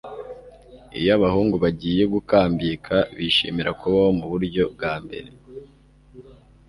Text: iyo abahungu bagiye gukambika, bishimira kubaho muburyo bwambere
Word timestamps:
iyo 0.99 1.11
abahungu 1.17 1.55
bagiye 1.63 2.03
gukambika, 2.13 2.95
bishimira 3.17 3.69
kubaho 3.79 4.09
muburyo 4.19 4.63
bwambere 4.73 5.29